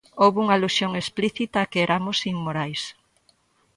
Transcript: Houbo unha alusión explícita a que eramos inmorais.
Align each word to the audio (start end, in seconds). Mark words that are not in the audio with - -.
Houbo 0.21 0.37
unha 0.43 0.55
alusión 0.57 0.91
explícita 1.01 1.57
a 1.61 1.69
que 1.71 1.79
eramos 1.87 2.17
inmorais. 2.33 2.81